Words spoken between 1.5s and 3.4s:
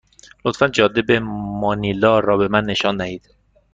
مانیلا را به من نشان دهید.